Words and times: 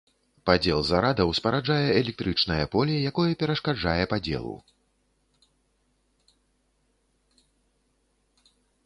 Падзел 0.49 0.79
зарадаў 0.91 1.29
спараджае 1.39 1.85
электрычнае 1.97 2.57
поле, 2.75 2.95
якое 3.09 3.35
перашкаджае 3.43 4.09
падзелу. 4.13 4.55